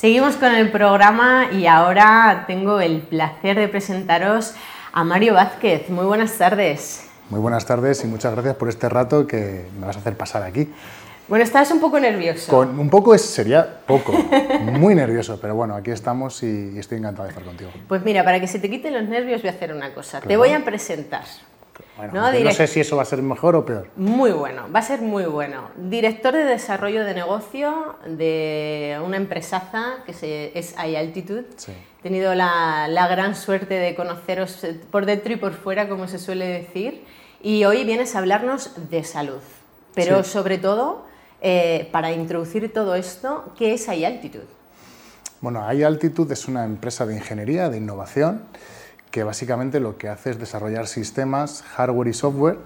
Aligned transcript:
Seguimos 0.00 0.36
con 0.36 0.54
el 0.54 0.70
programa 0.70 1.50
y 1.52 1.66
ahora 1.66 2.44
tengo 2.46 2.80
el 2.80 3.02
placer 3.02 3.58
de 3.58 3.68
presentaros 3.68 4.54
a 4.94 5.04
Mario 5.04 5.34
Vázquez. 5.34 5.90
Muy 5.90 6.06
buenas 6.06 6.38
tardes. 6.38 7.06
Muy 7.28 7.38
buenas 7.38 7.66
tardes 7.66 8.02
y 8.02 8.06
muchas 8.06 8.32
gracias 8.32 8.56
por 8.56 8.70
este 8.70 8.88
rato 8.88 9.26
que 9.26 9.66
me 9.78 9.84
vas 9.84 9.96
a 9.96 9.98
hacer 9.98 10.16
pasar 10.16 10.42
aquí. 10.42 10.70
Bueno, 11.28 11.44
estás 11.44 11.70
un 11.70 11.80
poco 11.80 12.00
nervioso. 12.00 12.50
Con 12.50 12.78
un 12.78 12.88
poco 12.88 13.14
es, 13.14 13.20
sería 13.20 13.80
poco, 13.86 14.14
muy 14.62 14.94
nervioso, 14.94 15.38
pero 15.38 15.54
bueno, 15.54 15.74
aquí 15.74 15.90
estamos 15.90 16.42
y, 16.44 16.78
estoy 16.78 16.96
encantado 16.96 17.24
de 17.24 17.32
estar 17.32 17.44
contigo. 17.44 17.70
Pues 17.86 18.02
mira, 18.02 18.24
para 18.24 18.40
que 18.40 18.46
se 18.46 18.58
te 18.58 18.70
quiten 18.70 18.94
los 18.94 19.06
nervios 19.06 19.42
voy 19.42 19.50
a 19.50 19.52
hacer 19.52 19.70
una 19.70 19.92
cosa. 19.92 20.22
Te 20.22 20.38
voy 20.38 20.52
a 20.52 20.64
presentar. 20.64 21.24
¿No? 22.08 22.32
no 22.32 22.52
sé 22.52 22.66
si 22.66 22.80
eso 22.80 22.96
va 22.96 23.02
a 23.02 23.06
ser 23.06 23.22
mejor 23.22 23.56
o 23.56 23.64
peor. 23.64 23.88
Muy 23.96 24.30
bueno, 24.32 24.70
va 24.74 24.80
a 24.80 24.82
ser 24.82 25.00
muy 25.00 25.24
bueno. 25.24 25.70
Director 25.76 26.34
de 26.34 26.44
desarrollo 26.44 27.04
de 27.04 27.14
negocio 27.14 27.96
de 28.06 29.00
una 29.04 29.16
empresaza 29.16 29.96
que 30.06 30.12
se, 30.12 30.58
es 30.58 30.74
iAltitude. 30.76 31.44
Sí. 31.56 31.72
He 32.00 32.02
tenido 32.02 32.34
la, 32.34 32.88
la, 32.88 33.06
gran 33.08 33.34
suerte 33.34 33.74
de 33.74 33.94
conoceros 33.94 34.66
por 34.90 35.06
dentro 35.06 35.32
y 35.32 35.36
por 35.36 35.52
fuera, 35.52 35.88
como 35.88 36.08
se 36.08 36.18
suele 36.18 36.46
decir. 36.46 37.04
Y 37.42 37.64
hoy 37.64 37.84
vienes 37.84 38.14
a 38.14 38.18
hablarnos 38.18 38.72
de 38.90 39.02
salud, 39.04 39.40
pero 39.94 40.24
sobre 40.24 40.58
todo, 40.58 41.06
eh, 41.40 41.88
para 41.90 42.12
introducir 42.12 42.70
todo 42.72 42.94
esto, 42.94 43.52
¿qué 43.56 43.72
es 43.74 43.88
iAltitude? 43.88 44.46
Bueno, 45.40 45.72
iAltitude 45.72 46.34
es 46.34 46.48
una 46.48 46.64
empresa 46.64 47.06
de 47.06 47.14
ingeniería, 47.14 47.70
de 47.70 47.78
innovación, 47.78 48.42
que 49.10 49.24
básicamente 49.24 49.80
lo 49.80 49.98
que 49.98 50.08
hace 50.08 50.30
es 50.30 50.38
desarrollar 50.38 50.86
sistemas, 50.86 51.62
hardware 51.62 52.08
y 52.08 52.14
software, 52.14 52.58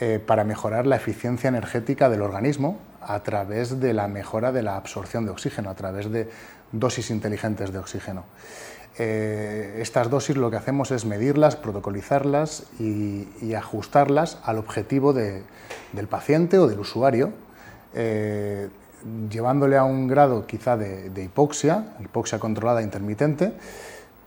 eh, 0.00 0.18
para 0.24 0.44
mejorar 0.44 0.86
la 0.86 0.96
eficiencia 0.96 1.48
energética 1.48 2.08
del 2.08 2.22
organismo 2.22 2.78
a 3.02 3.22
través 3.22 3.80
de 3.80 3.92
la 3.92 4.08
mejora 4.08 4.52
de 4.52 4.62
la 4.62 4.76
absorción 4.76 5.24
de 5.24 5.30
oxígeno, 5.30 5.70
a 5.70 5.74
través 5.74 6.10
de 6.10 6.28
dosis 6.72 7.10
inteligentes 7.10 7.72
de 7.72 7.78
oxígeno. 7.78 8.24
Eh, 8.98 9.78
estas 9.80 10.10
dosis 10.10 10.36
lo 10.36 10.50
que 10.50 10.56
hacemos 10.56 10.90
es 10.90 11.04
medirlas, 11.04 11.56
protocolizarlas 11.56 12.64
y, 12.78 13.54
ajustarlas 13.54 14.38
al 14.44 14.58
objetivo 14.58 15.12
del 15.12 16.06
paciente 16.08 16.58
o 16.58 16.66
del 16.66 16.80
usuario, 16.80 17.32
eh, 17.94 18.68
llevándole 19.30 19.76
a 19.76 19.84
un 19.84 20.08
grado 20.08 20.46
quizá 20.46 20.76
de, 20.76 21.10
de 21.10 21.24
hipoxia, 21.24 21.94
hipoxia 22.00 22.38
controlada 22.38 22.82
intermitente, 22.82 23.52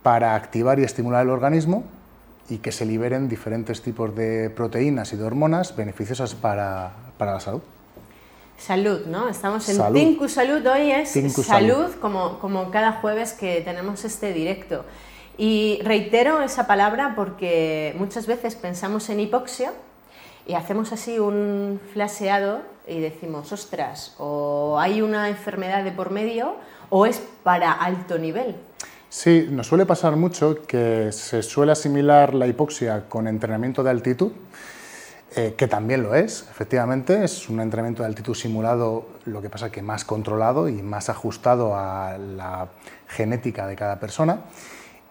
para 0.03 0.35
activar 0.35 0.79
y 0.79 0.83
estimular 0.83 1.23
el 1.23 1.29
organismo 1.29 1.83
y 2.49 2.57
que 2.57 2.71
se 2.71 2.85
liberen 2.85 3.29
diferentes 3.29 3.81
tipos 3.81 4.13
de 4.15 4.49
proteínas 4.49 5.13
y 5.13 5.15
de 5.15 5.23
hormonas 5.23 5.75
beneficiosas 5.75 6.35
para, 6.35 6.91
la 7.17 7.39
salud. 7.39 7.61
Salud, 8.57 9.05
¿no? 9.07 9.29
Estamos 9.29 9.67
en 9.69 9.77
salud. 9.77 10.27
Salud, 10.27 10.65
hoy 10.67 10.91
es 10.91 11.09
salud, 11.45 11.91
Como, 12.01 12.39
como 12.39 12.69
cada 12.69 12.93
jueves 12.93 13.33
que 13.33 13.61
tenemos 13.61 14.03
este 14.03 14.33
directo. 14.33 14.83
Y 15.37 15.79
reitero 15.83 16.41
esa 16.41 16.67
palabra 16.67 17.13
porque 17.15 17.95
muchas 17.97 18.27
veces 18.27 18.55
pensamos 18.55 19.09
en 19.09 19.21
hipoxia 19.21 19.71
y 20.45 20.53
hacemos 20.53 20.91
así 20.91 21.17
un 21.17 21.79
flaseado 21.93 22.61
y 22.87 22.99
decimos, 22.99 23.51
ostras, 23.51 24.13
o 24.19 24.77
hay 24.79 25.01
una 25.01 25.29
enfermedad 25.29 25.83
de 25.83 25.91
por 25.91 26.11
medio 26.11 26.55
o 26.89 27.05
es 27.05 27.23
para 27.41 27.71
alto 27.71 28.17
nivel. 28.19 28.55
Sí, 29.15 29.47
nos 29.47 29.67
suele 29.67 29.85
pasar 29.85 30.15
mucho 30.15 30.63
que 30.65 31.11
se 31.11 31.43
suele 31.43 31.71
asimilar 31.71 32.33
la 32.33 32.47
hipoxia 32.47 33.07
con 33.07 33.27
entrenamiento 33.27 33.83
de 33.83 33.91
altitud, 33.91 34.31
eh, 35.35 35.53
que 35.55 35.67
también 35.67 36.01
lo 36.01 36.15
es, 36.15 36.47
efectivamente, 36.49 37.23
es 37.23 37.47
un 37.47 37.59
entrenamiento 37.59 38.01
de 38.01 38.07
altitud 38.07 38.33
simulado, 38.33 39.07
lo 39.25 39.39
que 39.39 39.51
pasa 39.51 39.71
que 39.71 39.83
más 39.83 40.03
controlado 40.03 40.67
y 40.67 40.81
más 40.81 41.09
ajustado 41.09 41.75
a 41.75 42.17
la 42.17 42.69
genética 43.07 43.67
de 43.67 43.75
cada 43.75 43.99
persona. 43.99 44.39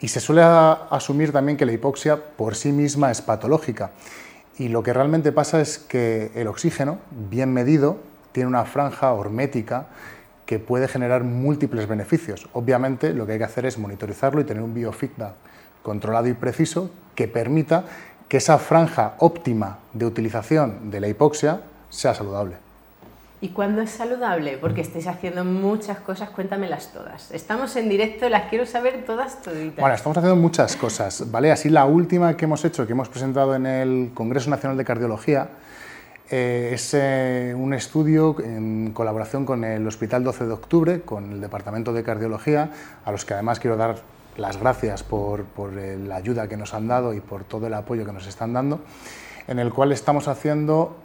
Y 0.00 0.08
se 0.08 0.18
suele 0.18 0.42
asumir 0.42 1.30
también 1.30 1.56
que 1.56 1.64
la 1.64 1.72
hipoxia 1.72 2.16
por 2.16 2.56
sí 2.56 2.72
misma 2.72 3.12
es 3.12 3.22
patológica. 3.22 3.92
Y 4.58 4.66
lo 4.66 4.82
que 4.82 4.92
realmente 4.92 5.30
pasa 5.30 5.60
es 5.60 5.78
que 5.78 6.32
el 6.34 6.48
oxígeno, 6.48 6.98
bien 7.30 7.52
medido, 7.52 7.98
tiene 8.32 8.48
una 8.48 8.64
franja 8.64 9.12
hormética 9.12 9.86
que 10.52 10.58
puede 10.58 10.86
generar 10.86 11.24
múltiples 11.24 11.88
beneficios. 11.88 12.46
Obviamente 12.52 13.14
lo 13.14 13.24
que 13.24 13.32
hay 13.32 13.38
que 13.38 13.44
hacer 13.44 13.64
es 13.64 13.78
monitorizarlo 13.78 14.38
y 14.38 14.44
tener 14.44 14.62
un 14.62 14.74
biofeedback 14.74 15.32
controlado 15.82 16.28
y 16.28 16.34
preciso 16.34 16.90
que 17.14 17.26
permita 17.26 17.84
que 18.28 18.36
esa 18.36 18.58
franja 18.58 19.14
óptima 19.20 19.78
de 19.94 20.04
utilización 20.04 20.90
de 20.90 21.00
la 21.00 21.08
hipoxia 21.08 21.62
sea 21.88 22.14
saludable. 22.14 22.56
¿Y 23.40 23.48
cuándo 23.48 23.80
es 23.80 23.92
saludable? 23.92 24.58
Porque 24.58 24.82
estáis 24.82 25.06
haciendo 25.06 25.42
muchas 25.42 26.00
cosas, 26.00 26.28
cuéntamelas 26.28 26.92
todas. 26.92 27.30
Estamos 27.30 27.74
en 27.76 27.88
directo, 27.88 28.28
las 28.28 28.50
quiero 28.50 28.66
saber 28.66 29.06
todas, 29.06 29.40
toditas. 29.40 29.80
Bueno, 29.80 29.94
estamos 29.94 30.18
haciendo 30.18 30.36
muchas 30.36 30.76
cosas, 30.76 31.30
¿vale? 31.30 31.50
Así 31.50 31.70
la 31.70 31.86
última 31.86 32.36
que 32.36 32.44
hemos 32.44 32.62
hecho, 32.66 32.86
que 32.86 32.92
hemos 32.92 33.08
presentado 33.08 33.54
en 33.54 33.64
el 33.64 34.10
Congreso 34.12 34.50
Nacional 34.50 34.76
de 34.76 34.84
Cardiología, 34.84 35.48
eh, 36.34 36.70
es 36.72 36.94
eh, 36.94 37.54
un 37.54 37.74
estudio 37.74 38.34
en 38.42 38.92
colaboración 38.94 39.44
con 39.44 39.64
el 39.64 39.86
Hospital 39.86 40.24
12 40.24 40.46
de 40.46 40.52
Octubre, 40.52 41.00
con 41.02 41.30
el 41.30 41.42
Departamento 41.42 41.92
de 41.92 42.02
Cardiología, 42.02 42.70
a 43.04 43.12
los 43.12 43.26
que 43.26 43.34
además 43.34 43.60
quiero 43.60 43.76
dar 43.76 43.96
las 44.38 44.56
gracias 44.56 45.02
por, 45.02 45.44
eh, 45.76 45.98
la 46.02 46.16
ayuda 46.16 46.48
que 46.48 46.56
nos 46.56 46.72
han 46.72 46.88
dado 46.88 47.12
y 47.12 47.20
por 47.20 47.44
todo 47.44 47.66
el 47.66 47.74
apoyo 47.74 48.06
que 48.06 48.12
nos 48.12 48.26
están 48.26 48.54
dando, 48.54 48.80
en 49.46 49.58
el 49.58 49.74
cual 49.74 49.92
estamos 49.92 50.26
haciendo 50.26 50.96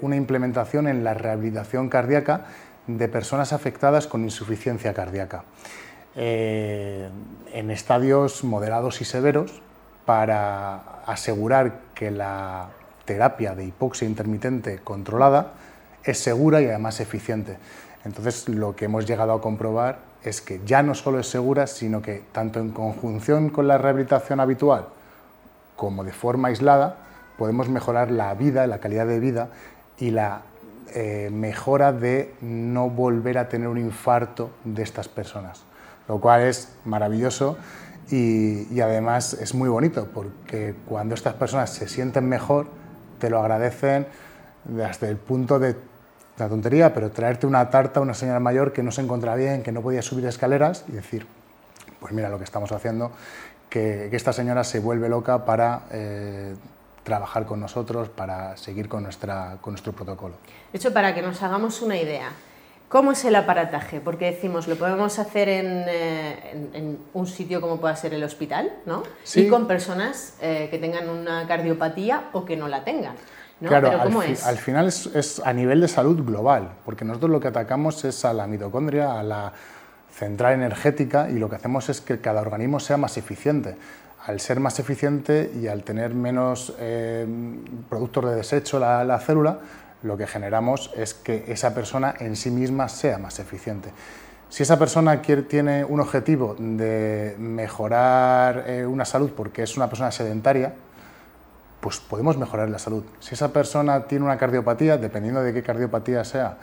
una 0.00 0.16
implementación 0.16 0.88
en 0.88 1.04
la 1.04 1.12
rehabilitación 1.12 1.90
cardíaca 1.90 2.46
de 2.86 3.08
personas 3.08 3.52
afectadas 3.52 4.06
con 4.06 4.22
insuficiencia 4.22 4.94
cardíaca, 4.94 5.42
en 6.14 7.70
estadios 7.70 8.44
moderados 8.44 9.00
y 9.00 9.04
severos, 9.04 9.60
para 10.06 11.02
asegurar 11.04 11.80
que 11.94 12.12
la 12.12 12.68
terapia 13.04 13.54
de 13.54 13.64
hipoxia 13.64 14.06
intermitente 14.06 14.80
controlada 14.82 15.52
es 16.04 16.18
segura 16.18 16.60
y 16.60 16.66
además 16.66 17.00
eficiente. 17.00 17.58
Entonces, 18.04 18.48
lo 18.48 18.74
que 18.74 18.86
hemos 18.86 19.06
llegado 19.06 19.32
a 19.32 19.40
comprobar 19.40 19.98
es 20.24 20.40
que 20.40 20.60
ya 20.64 20.82
no 20.82 20.94
solo 20.94 21.20
es 21.20 21.28
segura, 21.28 21.66
sino 21.66 22.02
que 22.02 22.22
tanto 22.32 22.60
en 22.60 22.70
conjunción 22.70 23.50
con 23.50 23.68
la 23.68 23.78
rehabilitación 23.78 24.40
habitual 24.40 24.86
como 25.76 26.04
de 26.04 26.12
forma 26.12 26.48
aislada, 26.48 26.96
podemos 27.36 27.68
mejorar 27.68 28.10
la 28.10 28.32
vida, 28.34 28.66
la 28.66 28.78
calidad 28.78 29.06
de 29.06 29.18
vida 29.18 29.48
y 29.98 30.10
la 30.10 30.42
eh, 30.94 31.30
mejora 31.32 31.92
de 31.92 32.34
no 32.40 32.90
volver 32.90 33.38
a 33.38 33.48
tener 33.48 33.68
un 33.68 33.78
infarto 33.78 34.50
de 34.64 34.82
estas 34.82 35.08
personas, 35.08 35.64
lo 36.08 36.20
cual 36.20 36.42
es 36.42 36.76
maravilloso 36.84 37.56
y, 38.10 38.72
y 38.72 38.80
además 38.80 39.34
es 39.34 39.54
muy 39.54 39.68
bonito 39.68 40.08
porque 40.12 40.74
cuando 40.86 41.14
estas 41.14 41.34
personas 41.34 41.70
se 41.70 41.88
sienten 41.88 42.28
mejor, 42.28 42.66
te 43.22 43.30
lo 43.30 43.38
agradecen 43.38 44.04
desde 44.64 45.08
el 45.08 45.16
punto 45.16 45.60
de 45.60 45.76
la 46.38 46.48
tontería, 46.48 46.92
pero 46.92 47.12
traerte 47.12 47.46
una 47.46 47.70
tarta 47.70 48.00
a 48.00 48.02
una 48.02 48.14
señora 48.14 48.40
mayor 48.40 48.72
que 48.72 48.82
no 48.82 48.90
se 48.90 49.00
encontraba 49.00 49.36
bien, 49.36 49.62
que 49.62 49.70
no 49.70 49.80
podía 49.80 50.02
subir 50.02 50.26
escaleras 50.26 50.84
y 50.88 50.92
decir, 50.92 51.24
pues 52.00 52.12
mira 52.12 52.28
lo 52.28 52.38
que 52.38 52.42
estamos 52.42 52.72
haciendo, 52.72 53.12
que, 53.70 54.10
esta 54.10 54.32
señora 54.32 54.64
se 54.64 54.80
vuelve 54.80 55.08
loca 55.08 55.44
para 55.44 55.82
eh, 55.92 56.56
trabajar 57.04 57.46
con 57.46 57.60
nosotros, 57.60 58.08
para 58.08 58.56
seguir 58.56 58.88
con, 58.88 59.04
nuestra, 59.04 59.58
con 59.60 59.74
nuestro 59.74 59.92
protocolo. 59.92 60.34
De 60.72 60.78
hecho, 60.78 60.92
para 60.92 61.14
que 61.14 61.22
nos 61.22 61.40
hagamos 61.44 61.80
una 61.80 61.96
idea, 61.96 62.30
¿Cómo 62.92 63.12
es 63.12 63.24
el 63.24 63.34
aparataje? 63.36 64.02
Porque 64.02 64.26
decimos, 64.26 64.68
lo 64.68 64.76
podemos 64.76 65.18
hacer 65.18 65.48
en, 65.48 65.84
eh, 65.88 66.96
un 67.14 67.26
sitio 67.26 67.62
como 67.62 67.80
pueda 67.80 67.96
ser 67.96 68.12
el 68.12 68.22
hospital, 68.22 68.70
¿no? 68.84 69.02
Sí. 69.24 69.46
Y 69.46 69.48
con 69.48 69.66
personas 69.66 70.34
eh, 70.42 70.68
que 70.70 70.76
tengan 70.76 71.08
una 71.08 71.48
cardiopatía 71.48 72.24
o 72.34 72.44
que 72.44 72.54
no 72.54 72.68
la 72.68 72.84
tengan. 72.84 73.14
¿no? 73.60 73.70
Claro, 73.70 73.98
¿cómo 74.02 74.22
es? 74.22 74.44
al 74.44 74.58
final 74.58 74.88
es, 74.88 75.40
a 75.42 75.54
nivel 75.54 75.80
de 75.80 75.88
salud 75.88 76.22
global, 76.22 76.72
porque 76.84 77.06
nosotros 77.06 77.30
lo 77.30 77.40
que 77.40 77.48
atacamos 77.48 78.04
es 78.04 78.26
a 78.26 78.34
la 78.34 78.46
mitocondria, 78.46 79.18
a 79.18 79.22
la 79.22 79.54
central 80.14 80.52
energética, 80.52 81.30
y 81.30 81.38
lo 81.38 81.48
que 81.48 81.56
hacemos 81.56 81.88
es 81.88 82.02
que 82.02 82.20
cada 82.20 82.42
organismo 82.42 82.78
sea 82.78 82.98
más 82.98 83.16
eficiente. 83.16 83.74
Al 84.26 84.38
ser 84.38 84.60
más 84.60 84.78
eficiente 84.78 85.50
y 85.58 85.66
al 85.66 85.82
tener 85.82 86.12
menos 86.12 86.74
eh, 86.78 87.26
productos 87.88 88.26
de 88.26 88.34
desecho 88.36 88.78
la, 88.78 89.02
la 89.02 89.18
célula, 89.18 89.60
lo 90.02 90.16
que 90.16 90.26
generamos 90.26 90.90
es 90.96 91.14
que 91.14 91.44
esa 91.48 91.74
persona 91.74 92.14
en 92.18 92.36
sí 92.36 92.50
misma 92.50 92.88
sea 92.88 93.18
más 93.18 93.38
eficiente. 93.38 93.90
Si 94.48 94.62
esa 94.62 94.78
persona 94.78 95.22
tiene 95.22 95.82
un 95.84 96.00
objetivo 96.00 96.54
de 96.58 97.34
mejorar 97.38 98.64
eh, 98.66 98.84
una 98.84 99.06
salud 99.06 99.30
porque 99.34 99.62
es 99.62 99.76
una 99.76 99.88
persona 99.88 100.10
sedentaria, 100.10 100.74
pues 101.80 102.00
podemos 102.00 102.36
mejorar 102.36 102.68
la 102.68 102.78
salud. 102.78 103.02
Si 103.18 103.34
esa 103.34 103.52
persona 103.52 104.04
tiene 104.04 104.24
una 104.24 104.36
cardiopatía, 104.36 104.98
dependiendo 104.98 105.42
de 105.42 105.54
qué 105.54 105.62
cardiopatía 105.62 106.22
sea, 106.24 106.58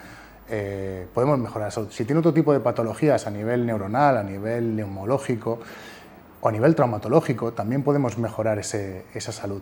eh, 0.49 1.07
podemos 1.13 1.39
mejorar 1.39 1.67
la 1.67 1.71
salud. 1.71 1.89
Si 1.91 2.05
tiene 2.05 2.19
otro 2.19 2.33
tipo 2.33 2.53
de 2.53 2.59
patologías 2.59 3.25
a 3.25 3.31
nivel 3.31 3.65
neuronal, 3.65 4.17
a 4.17 4.23
nivel 4.23 4.75
neumológico 4.75 5.59
o 6.41 6.47
a 6.47 6.51
nivel 6.51 6.75
traumatológico, 6.75 7.53
también 7.53 7.83
podemos 7.83 8.17
mejorar 8.17 8.59
esa 8.59 9.31
salud. 9.31 9.61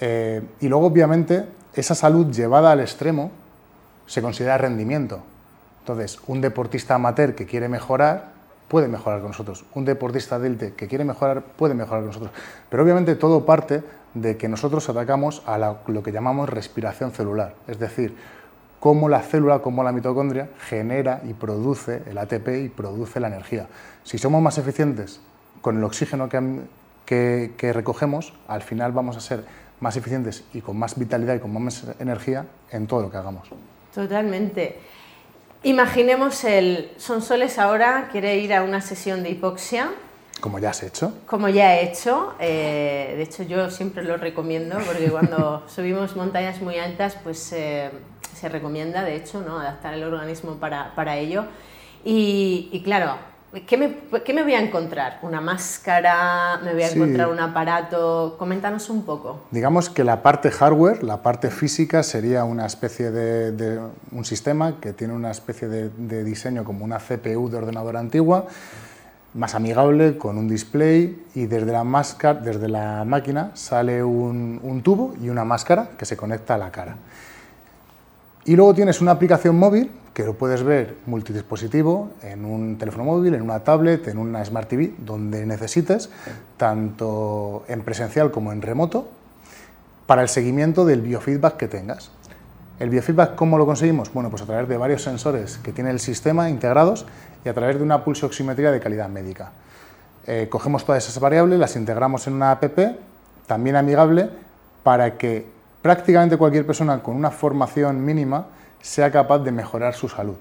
Eh, 0.00 0.42
y 0.60 0.68
luego, 0.68 0.86
obviamente, 0.86 1.46
esa 1.74 1.94
salud 1.94 2.30
llevada 2.32 2.72
al 2.72 2.80
extremo 2.80 3.30
se 4.06 4.22
considera 4.22 4.58
rendimiento. 4.58 5.20
Entonces, 5.80 6.18
un 6.26 6.40
deportista 6.40 6.94
amateur 6.94 7.34
que 7.34 7.46
quiere 7.46 7.68
mejorar, 7.68 8.32
puede 8.68 8.88
mejorar 8.88 9.20
con 9.20 9.30
nosotros. 9.30 9.64
Un 9.74 9.84
deportista 9.84 10.38
de 10.38 10.74
que 10.74 10.88
quiere 10.88 11.04
mejorar 11.04 11.42
puede 11.42 11.74
mejorar 11.74 12.00
con 12.00 12.08
nosotros. 12.08 12.32
Pero 12.70 12.82
obviamente 12.82 13.14
todo 13.16 13.44
parte 13.44 13.82
de 14.14 14.36
que 14.36 14.48
nosotros 14.48 14.88
atacamos 14.88 15.42
a 15.46 15.76
lo 15.86 16.02
que 16.02 16.12
llamamos 16.12 16.48
respiración 16.48 17.12
celular, 17.12 17.54
es 17.66 17.78
decir, 17.78 18.14
cómo 18.82 19.08
la 19.08 19.20
célula, 19.20 19.60
cómo 19.60 19.84
la 19.84 19.92
mitocondria 19.92 20.48
genera 20.68 21.20
y 21.24 21.34
produce 21.34 22.02
el 22.06 22.18
ATP 22.18 22.48
y 22.64 22.68
produce 22.68 23.20
la 23.20 23.28
energía. 23.28 23.68
Si 24.02 24.18
somos 24.18 24.42
más 24.42 24.58
eficientes 24.58 25.20
con 25.60 25.78
el 25.78 25.84
oxígeno 25.84 26.28
que, 26.28 27.52
que, 27.56 27.72
recogemos, 27.72 28.34
al 28.48 28.62
final 28.62 28.90
vamos 28.90 29.16
a 29.16 29.20
ser 29.20 29.44
más 29.82 29.96
eficientes 29.96 30.44
y 30.54 30.60
con 30.60 30.78
más 30.78 30.96
vitalidad 30.98 31.34
y 31.34 31.40
con 31.40 31.52
más 31.52 31.84
energía 31.98 32.46
en 32.70 32.86
todo 32.86 33.02
lo 33.02 33.10
que 33.10 33.16
hagamos. 33.16 33.48
Totalmente. 33.92 34.78
Imaginemos 35.64 36.44
el 36.44 36.90
Sonsoles 36.96 37.58
ahora 37.58 38.08
quiere 38.10 38.38
ir 38.38 38.54
a 38.54 38.62
una 38.62 38.80
sesión 38.80 39.22
de 39.22 39.30
hipoxia. 39.30 39.90
Como 40.40 40.58
ya 40.58 40.70
has 40.70 40.82
hecho. 40.82 41.12
Como 41.26 41.48
ya 41.48 41.76
he 41.76 41.90
hecho. 41.90 42.34
Eh, 42.38 43.14
de 43.16 43.22
hecho, 43.22 43.42
yo 43.42 43.70
siempre 43.70 44.04
lo 44.04 44.16
recomiendo 44.16 44.78
porque 44.86 45.10
cuando 45.10 45.64
subimos 45.68 46.16
montañas 46.16 46.62
muy 46.62 46.78
altas, 46.78 47.16
pues 47.22 47.52
eh, 47.52 47.90
se 48.34 48.48
recomienda, 48.48 49.02
de 49.02 49.16
hecho, 49.16 49.40
¿no? 49.40 49.58
adaptar 49.60 49.94
el 49.94 50.04
organismo 50.04 50.56
para, 50.56 50.94
para 50.94 51.16
ello. 51.16 51.44
Y, 52.04 52.68
y 52.72 52.82
claro, 52.82 53.16
¿Qué 53.66 53.76
me, 53.76 53.94
¿Qué 54.24 54.32
me, 54.32 54.44
voy 54.44 54.54
a 54.54 54.60
encontrar? 54.60 55.18
¿Una 55.20 55.42
máscara? 55.42 56.58
¿Me 56.64 56.72
voy 56.72 56.84
a 56.84 56.88
encontrar 56.90 57.28
un 57.28 57.38
aparato? 57.38 58.36
Coméntanos 58.38 58.88
un 58.88 59.04
poco. 59.04 59.40
Digamos 59.50 59.90
que 59.90 60.04
la 60.04 60.22
parte 60.22 60.50
hardware, 60.50 61.02
la 61.02 61.20
parte 61.20 61.50
física, 61.50 62.02
sería 62.02 62.44
una 62.44 62.64
especie 62.64 63.10
de, 63.10 63.78
un 64.10 64.24
sistema 64.24 64.80
que 64.80 64.94
tiene 64.94 65.12
una 65.12 65.30
especie 65.30 65.68
de, 65.68 66.24
diseño 66.24 66.64
como 66.64 66.82
una 66.82 66.96
CPU 66.96 67.50
de 67.50 67.58
ordenador 67.58 67.98
antigua, 67.98 68.46
más 69.34 69.54
amigable, 69.54 70.16
con 70.16 70.38
un 70.38 70.48
display 70.48 71.22
y 71.34 71.44
desde 71.44 71.72
la, 71.72 71.84
máscara, 71.84 72.40
desde 72.40 72.70
la 72.70 73.04
máquina 73.04 73.50
sale 73.52 74.02
un, 74.02 74.60
un 74.62 74.82
tubo 74.82 75.14
y 75.20 75.28
una 75.28 75.44
máscara 75.44 75.90
que 75.98 76.06
se 76.06 76.16
conecta 76.16 76.54
a 76.54 76.58
la 76.58 76.70
cara. 76.70 76.96
Y 78.44 78.56
luego 78.56 78.74
tienes 78.74 79.00
una 79.00 79.12
aplicación 79.12 79.56
móvil 79.56 79.90
que 80.14 80.24
lo 80.24 80.34
puedes 80.34 80.62
ver 80.62 80.96
multidispositivo, 81.06 82.10
en 82.22 82.44
un 82.44 82.76
teléfono 82.76 83.04
móvil, 83.04 83.34
en 83.34 83.42
una 83.42 83.60
tablet, 83.60 84.08
en 84.08 84.18
una 84.18 84.44
Smart 84.44 84.68
TV, 84.68 84.92
donde 84.98 85.46
necesites, 85.46 86.10
tanto 86.56 87.64
en 87.68 87.82
presencial 87.82 88.30
como 88.30 88.52
en 88.52 88.60
remoto, 88.60 89.08
para 90.06 90.22
el 90.22 90.28
seguimiento 90.28 90.84
del 90.84 91.00
biofeedback 91.00 91.56
que 91.56 91.68
tengas. 91.68 92.10
¿El 92.78 92.90
biofeedback 92.90 93.36
cómo 93.36 93.56
lo 93.56 93.64
conseguimos? 93.64 94.12
Bueno, 94.12 94.28
pues 94.28 94.42
a 94.42 94.46
través 94.46 94.68
de 94.68 94.76
varios 94.76 95.02
sensores 95.02 95.58
que 95.58 95.72
tiene 95.72 95.90
el 95.90 96.00
sistema 96.00 96.50
integrados 96.50 97.06
y 97.44 97.48
a 97.48 97.54
través 97.54 97.78
de 97.78 97.82
una 97.82 98.04
pulsoximetría 98.04 98.70
de 98.70 98.80
calidad 98.80 99.08
médica. 99.08 99.52
Eh, 100.26 100.48
cogemos 100.50 100.84
todas 100.84 101.06
esas 101.06 101.20
variables, 101.20 101.58
las 101.58 101.76
integramos 101.76 102.26
en 102.26 102.34
una 102.34 102.50
app, 102.50 102.64
también 103.46 103.76
amigable, 103.76 104.28
para 104.82 105.16
que 105.16 105.46
prácticamente 105.82 106.36
cualquier 106.36 106.64
persona 106.64 107.02
con 107.02 107.16
una 107.16 107.30
formación 107.30 108.04
mínima 108.04 108.46
sea 108.80 109.10
capaz 109.10 109.40
de 109.40 109.52
mejorar 109.52 109.94
su 109.94 110.08
salud. 110.08 110.36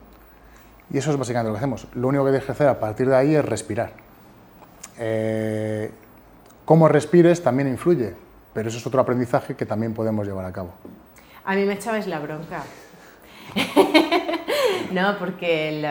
Y 0.94 0.98
eso 0.98 1.12
es 1.12 1.18
básicamente 1.18 1.50
lo 1.50 1.54
que 1.54 1.58
hacemos. 1.60 1.88
Lo 1.94 2.08
único 2.08 2.24
que 2.26 2.32
tienes 2.32 2.46
que 2.46 2.52
hacer 2.52 2.68
a 2.68 2.80
partir 2.80 3.10
de 3.10 3.16
ahí 3.16 3.36
es 3.36 3.44
respirar. 3.44 3.92
Eh, 5.00 5.92
cómo 6.66 6.88
respires 6.88 7.42
también 7.42 7.68
influye, 7.68 8.14
pero 8.54 8.70
eso 8.70 8.78
es 8.78 8.86
otro 8.86 9.02
aprendizaje 9.02 9.56
que 9.56 9.66
también 9.66 9.94
podemos 9.94 10.28
llevar 10.28 10.46
a 10.46 10.52
cabo. 10.52 10.74
A 11.46 11.56
mí 11.56 11.66
me 11.66 11.74
echabais 11.74 12.08
la 12.08 12.20
bronca. 12.20 12.64
no, 14.92 15.18
porque 15.18 15.70
el, 15.70 15.86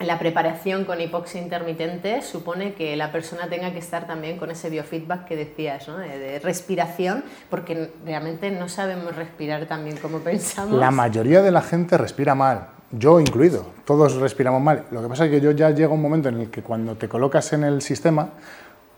la 0.00 0.18
preparación 0.18 0.84
con 0.84 1.00
hipoxia 1.00 1.42
intermitente 1.42 2.22
supone 2.22 2.72
que 2.72 2.96
la 2.96 3.12
persona 3.12 3.48
tenga 3.48 3.72
que 3.72 3.78
estar 3.78 4.06
también 4.06 4.38
con 4.38 4.50
ese 4.50 4.70
biofeedback 4.70 5.26
que 5.26 5.36
decías, 5.36 5.86
¿no? 5.88 5.98
de, 5.98 6.38
respiración, 6.38 7.22
porque 7.50 7.92
realmente 8.04 8.50
no 8.50 8.68
sabemos 8.68 9.14
respirar 9.14 9.66
tan 9.66 9.84
bien 9.84 9.98
como 9.98 10.20
pensamos. 10.20 10.78
La 10.78 10.90
mayoría 10.90 11.42
de 11.42 11.50
la 11.50 11.60
gente 11.60 11.98
respira 11.98 12.34
mal, 12.34 12.68
yo 12.90 13.20
incluido, 13.20 13.66
todos 13.84 14.14
respiramos 14.16 14.62
mal. 14.62 14.86
Lo 14.90 15.02
que 15.02 15.08
pasa 15.08 15.26
es 15.26 15.30
que 15.30 15.40
yo 15.40 15.50
ya 15.50 15.70
llega 15.70 15.92
un 15.92 16.02
momento 16.02 16.30
en 16.30 16.40
el 16.40 16.50
que 16.50 16.62
cuando 16.62 16.96
te 16.96 17.08
colocas 17.08 17.52
en 17.52 17.64
el 17.64 17.82
sistema, 17.82 18.30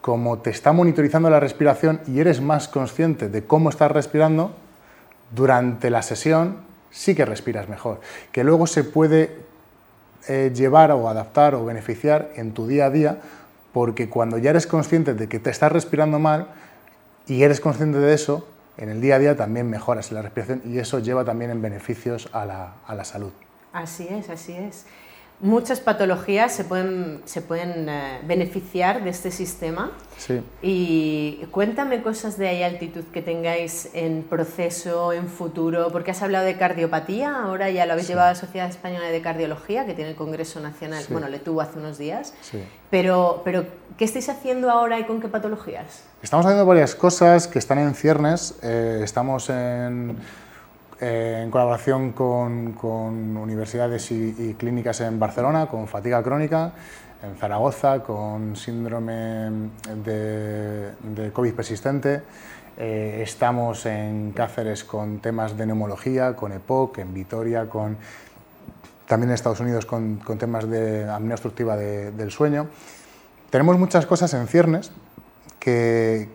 como 0.01 0.39
te 0.39 0.51
está 0.51 0.73
monitorizando 0.73 1.29
la 1.31 1.41
respiración 1.41 2.01
y 2.07 2.21
eres 2.21 2.41
más 2.41 2.69
consciente 2.69 3.29
de 3.29 3.45
cómo 3.45 3.71
estás 3.71 3.91
respirando, 3.91 4.53
durante 5.35 5.91
la 5.91 6.03
sesión 6.03 6.59
sí 6.91 7.15
que 7.15 7.25
respiras 7.25 7.69
mejor, 7.69 8.01
que 8.31 8.45
luego 8.45 8.67
se 8.67 8.85
puede 8.85 9.52
eh, 10.29 10.53
llevar 10.55 10.91
o 10.93 11.09
adaptar 11.09 11.55
o 11.55 11.65
beneficiar 11.65 12.31
en 12.37 12.53
tu 12.53 12.67
día 12.67 12.87
a 12.87 12.91
día, 12.91 13.19
porque 13.73 14.09
cuando 14.09 14.39
ya 14.39 14.51
eres 14.51 14.67
consciente 14.67 15.15
de 15.15 15.29
que 15.29 15.39
te 15.39 15.51
estás 15.51 15.73
respirando 15.73 16.19
mal 16.19 16.49
y 17.27 17.43
eres 17.43 17.61
consciente 17.61 17.99
de 17.99 18.15
eso, 18.15 18.47
en 18.77 18.89
el 18.89 19.01
día 19.01 19.17
a 19.17 19.19
día 19.19 19.37
también 19.37 19.69
mejoras 19.69 20.13
la 20.13 20.23
respiración 20.23 20.63
y 20.65 20.79
eso 20.79 20.99
lleva 20.99 21.25
también 21.25 21.51
en 21.51 21.61
beneficios 21.61 22.29
a 22.33 22.45
la, 22.45 22.75
a 22.87 22.95
la 22.95 23.05
salud. 23.05 23.33
Así 23.73 24.07
es, 24.11 24.29
así 24.29 24.53
es 24.53 24.87
muchas 25.43 25.81
patologías 25.81 26.53
se 26.53 26.65
pueden, 26.65 27.21
se 27.25 27.43
pueden 27.43 27.89
eh, 27.89 28.21
beneficiar 28.25 29.03
de 29.03 29.11
este 29.11 29.31
sistema. 29.31 29.91
Sí. 30.17 30.41
Y 30.63 31.45
cuéntame 31.51 32.01
cosas 32.01 32.39
de 32.39 32.49
ahí 32.49 32.63
altitud 32.63 33.03
que 33.13 33.23
tengáis 33.23 33.91
en 33.93 34.23
proceso, 34.23 35.13
en 35.13 35.29
futuro, 35.29 35.89
porque 35.91 36.13
has 36.13 36.23
hablado 36.23 36.45
de 36.45 36.57
cardiopatía, 36.57 37.43
ahora 37.43 37.71
ya 37.71 37.87
lo 37.87 37.93
habéis 37.93 38.07
llevado 38.07 38.29
a 38.29 38.33
la 38.33 38.39
Sociedad 38.39 38.69
Española 38.69 39.09
de 39.09 39.21
Cardiología, 39.21 39.85
que 39.85 39.95
tiene 39.95 40.11
el 40.11 40.17
Congreso 40.17 40.61
Nacional, 40.61 41.05
bueno, 41.11 41.29
le 41.29 41.41
tuvo 41.41 41.61
hace 41.61 41.81
unos 41.81 41.99
días. 41.99 42.35
Pero, 42.89 43.43
pero, 43.45 43.65
¿qué 43.99 44.05
estáis 44.05 44.29
haciendo 44.29 44.71
ahora 44.71 45.01
y 45.01 45.05
con 45.05 45.21
qué 45.21 45.27
patologías? 45.27 46.05
Estamos 46.23 46.47
haciendo 46.47 46.67
varias 46.67 46.95
cosas 46.95 47.49
que 47.49 47.59
están 47.59 47.79
en 47.79 47.95
ciernes. 47.95 48.55
Eh, 48.63 49.01
estamos 49.03 49.51
en 49.51 50.17
eh, 51.03 51.41
en 51.43 51.51
colaboración 51.51 52.13
con, 52.13 53.37
universidades 53.37 54.13
y, 54.13 54.55
clínicas 54.57 55.01
en 55.01 55.19
Barcelona, 55.19 55.67
con 55.67 55.89
fatiga 55.89 56.23
crónica, 56.23 56.73
en 57.25 57.35
Zaragoza, 57.35 58.05
con 58.05 58.55
síndrome 58.55 59.71
de, 60.05 61.31
COVID 61.33 61.55
persistente. 61.55 62.23
Eh, 62.79 63.19
estamos 63.21 63.85
en 63.87 64.31
Cáceres 64.31 64.85
con 64.85 65.19
temas 65.19 65.57
de 65.59 65.67
neumología, 65.67 66.37
con 66.37 66.53
EPOC, 66.53 66.99
en 66.99 67.13
Vitoria, 67.13 67.69
con, 67.69 67.97
también 69.09 69.31
en 69.31 69.35
Estados 69.35 69.59
Unidos 69.59 69.85
con, 69.85 70.21
temas 70.39 70.71
de 70.71 71.11
apnea 71.11 71.35
obstructiva 71.35 71.77
del 71.77 72.31
sueño. 72.31 72.69
Tenemos 73.51 73.77
muchas 73.77 74.07
cosas 74.07 74.33
en 74.35 74.47
ciernes 74.47 74.93
que, 75.59 76.29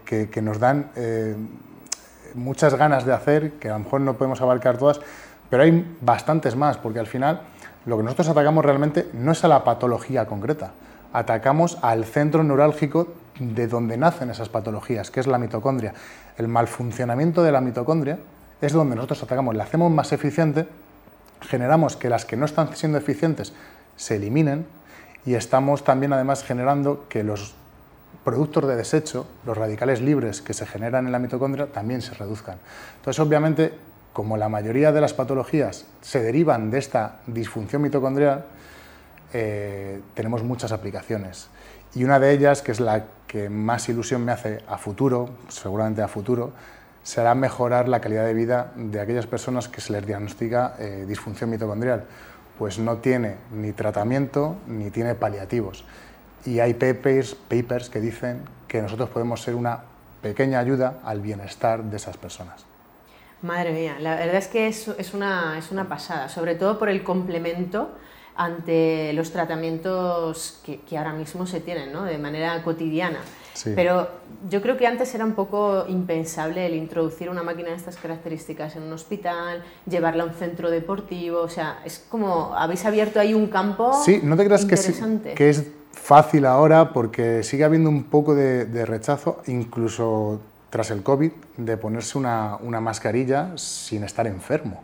nos 0.43 0.59
dan 0.59 0.91
eh, 0.97 1.37
muchas 2.33 2.75
ganas 2.75 3.05
de 3.05 3.13
hacer, 3.13 3.53
que 3.53 3.69
a 3.69 3.73
lo 3.73 3.79
mejor 3.79 4.01
no 4.01 4.13
podemos 4.15 4.41
abarcar 4.41 4.77
todas, 4.77 4.99
pero 5.49 5.63
hay 5.63 5.97
bastantes 6.01 6.55
más, 6.55 6.77
porque 6.77 6.99
al 6.99 7.07
final 7.07 7.41
lo 7.85 7.97
que 7.97 8.03
nosotros 8.03 8.29
atacamos 8.29 8.65
realmente 8.65 9.07
no 9.13 9.31
es 9.31 9.43
a 9.43 9.47
la 9.47 9.63
patología 9.63 10.25
concreta, 10.25 10.71
atacamos 11.13 11.77
al 11.81 12.05
centro 12.05 12.43
neurálgico 12.43 13.07
de 13.39 13.67
donde 13.67 13.97
nacen 13.97 14.29
esas 14.29 14.49
patologías, 14.49 15.11
que 15.11 15.19
es 15.19 15.27
la 15.27 15.37
mitocondria. 15.37 15.93
El 16.37 16.47
malfuncionamiento 16.47 17.43
de 17.43 17.51
la 17.51 17.61
mitocondria 17.61 18.19
es 18.61 18.73
donde 18.73 18.95
nosotros 18.95 19.23
atacamos, 19.23 19.55
la 19.55 19.63
hacemos 19.63 19.91
más 19.91 20.11
eficiente, 20.11 20.67
generamos 21.41 21.95
que 21.95 22.09
las 22.09 22.25
que 22.25 22.35
no 22.35 22.45
están 22.45 22.75
siendo 22.75 22.97
eficientes 22.97 23.53
se 23.95 24.15
eliminen 24.15 24.65
y 25.25 25.35
estamos 25.35 25.83
también 25.83 26.13
además 26.13 26.43
generando 26.43 27.05
que 27.09 27.23
los 27.23 27.55
productos 28.27 28.67
de 28.67 28.75
desecho, 28.75 29.25
los 29.45 29.57
radicales 29.57 30.01
libres 30.01 30.41
que 30.41 30.53
se 30.53 30.65
generan 30.65 31.05
en 31.05 31.13
la 31.13 31.17
mitocondria, 31.17 31.67
también 31.67 32.01
se 32.01 32.13
reduzcan. 32.13 32.57
Entonces, 32.97 33.21
obviamente, 33.21 33.71
como 34.11 34.35
la 34.35 34.49
mayoría 34.49 34.91
de 34.91 34.99
las 34.99 35.13
patologías 35.13 35.85
se 36.01 36.21
derivan 36.21 36.69
de 36.69 36.77
esta 36.77 37.21
disfunción 37.25 37.81
mitocondrial, 37.81 38.43
eh, 39.31 40.01
tenemos 40.13 40.43
muchas 40.43 40.73
aplicaciones. 40.73 41.47
Y 41.95 42.03
una 42.03 42.19
de 42.19 42.33
ellas, 42.33 42.61
que 42.61 42.73
es 42.73 42.81
la 42.81 43.05
que 43.27 43.49
más 43.49 43.87
ilusión 43.87 44.25
me 44.25 44.33
hace 44.33 44.59
a 44.67 44.77
futuro, 44.77 45.29
seguramente 45.47 46.01
a 46.01 46.09
futuro, 46.09 46.51
será 47.03 47.33
mejorar 47.33 47.87
la 47.87 48.01
calidad 48.01 48.25
de 48.25 48.33
vida 48.33 48.73
de 48.75 48.99
aquellas 48.99 49.25
personas 49.25 49.69
que 49.69 49.79
se 49.79 49.93
les 49.93 50.05
diagnostica 50.05 50.75
eh, 50.79 51.05
disfunción 51.07 51.49
mitocondrial, 51.49 52.03
pues 52.59 52.77
no 52.77 52.97
tiene 52.97 53.35
ni 53.53 53.71
tratamiento 53.71 54.57
ni 54.67 54.91
tiene 54.91 55.15
paliativos 55.15 55.85
y 56.47 56.61
hay 56.61 56.73
papers, 56.75 57.35
papers 57.35 57.89
que 57.89 57.99
dicen 57.99 58.41
que 58.69 58.81
nosotros 58.81 59.09
podemos 59.09 59.41
ser 59.41 59.53
una 59.53 59.81
pequeña 60.21 60.59
ayuda 60.59 60.99
al 61.03 61.19
bienestar 61.19 61.83
de 61.83 61.97
esas 61.97 62.15
personas. 62.15 62.65
Madre 63.41 63.73
mía, 63.73 63.97
la 63.99 64.15
verdad 64.15 64.35
es 64.35 64.47
que 64.47 64.67
es, 64.67 64.87
es, 64.87 65.13
una, 65.13 65.57
es 65.59 65.71
una 65.71 65.89
pasada, 65.89 66.29
sobre 66.29 66.55
todo 66.55 66.79
por 66.79 66.87
el 66.87 67.03
complemento 67.03 67.91
ante 68.37 69.11
los 69.13 69.31
tratamientos 69.31 70.61
que, 70.65 70.79
que 70.81 70.97
ahora 70.97 71.11
mismo 71.11 71.45
se 71.45 71.59
tienen 71.59 71.91
¿no? 71.91 72.03
de 72.03 72.17
manera 72.17 72.63
cotidiana. 72.63 73.19
Pero 73.75 74.07
yo 74.49 74.61
creo 74.61 74.77
que 74.77 74.85
antes 74.85 75.13
era 75.15 75.25
un 75.25 75.33
poco 75.33 75.85
impensable 75.87 76.67
el 76.67 76.75
introducir 76.75 77.27
una 77.27 77.41
máquina 77.41 77.69
de 77.69 77.75
estas 77.75 77.97
características 77.97 78.75
en 78.75 78.83
un 78.83 78.93
hospital, 78.93 79.63
llevarla 79.89 80.23
a 80.23 80.27
un 80.27 80.33
centro 80.33 80.69
deportivo, 80.69 81.41
o 81.41 81.49
sea, 81.49 81.79
es 81.83 82.05
como 82.07 82.53
habéis 82.55 82.85
abierto 82.85 83.19
ahí 83.19 83.33
un 83.33 83.47
campo 83.47 83.99
Sí, 84.05 84.19
no 84.23 84.37
te 84.37 84.45
creas 84.45 84.63
que 84.65 84.75
es, 84.75 85.01
que 85.35 85.49
es 85.49 85.65
fácil 85.97 86.45
ahora 86.45 86.93
porque 86.93 87.43
sigue 87.43 87.63
habiendo 87.63 87.89
un 87.89 88.03
poco 88.05 88.35
de, 88.35 88.85
rechazo, 88.85 89.41
incluso 89.47 90.39
tras 90.69 90.91
el 90.91 91.03
COVID, 91.03 91.31
de 91.57 91.77
ponerse 91.77 92.17
una, 92.17 92.57
mascarilla 92.81 93.57
sin 93.57 94.03
estar 94.03 94.27
enfermo. 94.27 94.83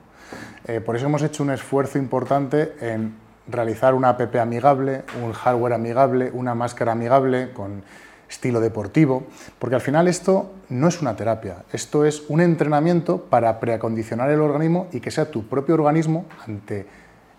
Eh, 0.65 0.81
por 0.81 0.95
eso 0.95 1.05
hemos 1.05 1.21
hecho 1.21 1.43
un 1.43 1.51
esfuerzo 1.51 1.97
importante 1.97 2.73
en 2.81 3.15
realizar 3.47 3.93
una 3.93 4.09
app 4.09 4.35
amigable, 4.35 5.03
un 5.23 5.33
hardware 5.33 5.73
amigable, 5.73 6.31
una 6.33 6.55
máscara 6.55 6.93
amigable 6.93 7.51
con 7.53 7.83
estilo 8.29 8.59
deportivo, 8.59 9.23
porque 9.59 9.75
al 9.75 9.81
final 9.81 10.07
esto 10.07 10.51
no 10.69 10.87
es 10.87 11.01
una 11.01 11.15
terapia, 11.15 11.63
esto 11.71 12.03
es 12.05 12.23
un 12.29 12.41
entrenamiento 12.41 13.25
para 13.25 13.59
preacondicionar 13.59 14.31
el 14.31 14.41
organismo 14.41 14.87
y 14.91 14.99
que 15.01 15.11
sea 15.11 15.29
tu 15.29 15.47
propio 15.47 15.75
organismo 15.75 16.25
ante 16.47 16.87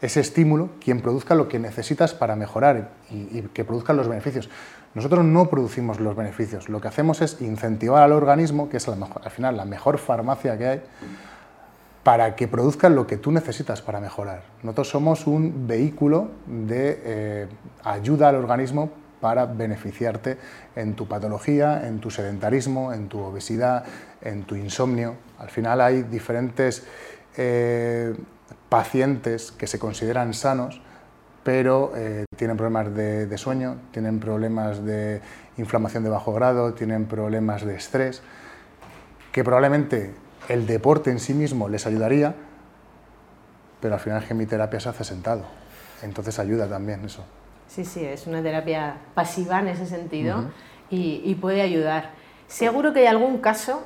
ese 0.04 0.20
estímulo 0.20 0.68
quien 0.84 1.00
produzca 1.00 1.34
lo 1.34 1.48
que 1.48 1.58
necesitas 1.58 2.12
para 2.12 2.36
mejorar 2.36 2.90
y, 3.10 3.40
que 3.54 3.64
produzcan 3.64 3.96
los 3.96 4.06
beneficios. 4.06 4.50
Nosotros 4.94 5.24
no 5.24 5.48
producimos 5.48 5.98
los 5.98 6.14
beneficios, 6.14 6.68
lo 6.68 6.80
que 6.80 6.88
hacemos 6.88 7.22
es 7.22 7.40
incentivar 7.40 8.02
al 8.02 8.12
organismo, 8.12 8.68
que 8.68 8.76
es 8.76 8.86
al 8.86 9.30
final 9.30 9.56
la 9.56 9.64
mejor 9.64 9.96
farmacia 9.98 10.58
que 10.58 10.66
hay, 10.66 10.82
para 12.02 12.36
que 12.36 12.48
produzca 12.48 12.90
lo 12.90 13.06
que 13.06 13.16
tú 13.16 13.32
necesitas 13.32 13.80
para 13.80 13.98
mejorar. 13.98 14.42
Nosotros 14.62 14.90
somos 14.90 15.26
un 15.26 15.66
vehículo 15.66 16.28
de 16.46 17.00
eh, 17.02 17.48
ayuda 17.82 18.28
al 18.28 18.36
organismo 18.36 18.90
para 19.20 19.46
beneficiarte 19.46 20.36
en 20.76 20.94
tu 20.94 21.08
patología, 21.08 21.88
en 21.88 21.98
tu 21.98 22.10
sedentarismo, 22.10 22.92
en 22.92 23.08
tu 23.08 23.20
obesidad, 23.20 23.86
en 24.20 24.42
tu 24.42 24.54
insomnio. 24.54 25.14
Al 25.38 25.48
final 25.48 25.80
hay 25.80 26.02
diferentes 26.02 26.84
eh, 27.38 28.14
pacientes 28.68 29.52
que 29.52 29.66
se 29.66 29.78
consideran 29.78 30.34
sanos, 30.34 30.80
pero 31.44 31.92
eh, 31.94 32.24
tienen 32.36 32.56
problemas 32.56 32.94
de, 32.94 33.38
sueño, 33.38 33.76
tienen 33.92 34.18
problemas 34.18 34.84
de 34.84 35.20
inflamación 35.58 36.02
de 36.02 36.10
bajo 36.10 36.32
grado, 36.32 36.72
tienen 36.74 37.06
problemas 37.06 37.64
de 37.64 37.76
estrés, 37.76 38.22
que 39.30 39.44
probablemente 39.44 40.14
el 40.48 40.66
deporte 40.66 41.10
en 41.10 41.20
sí 41.20 41.34
mismo 41.34 41.68
les 41.68 41.86
ayudaría, 41.86 42.34
pero 43.80 43.94
al 43.94 44.00
final 44.00 44.22
gemiterapia 44.22 44.80
se 44.80 44.88
hace 44.88 45.04
sentado. 45.04 45.44
Entonces 46.02 46.38
ayuda 46.38 46.68
también 46.68 47.04
eso. 47.04 47.24
Sí, 47.68 47.84
sí, 47.84 48.04
es 48.04 48.26
una 48.26 48.42
terapia 48.42 48.96
pasiva 49.14 49.60
en 49.60 49.68
ese 49.68 49.86
sentido 49.86 50.50
y, 50.90 51.34
puede 51.40 51.60
ayudar. 51.60 52.10
Seguro 52.46 52.92
que 52.92 53.00
hay 53.00 53.06
algún 53.06 53.38
caso 53.38 53.82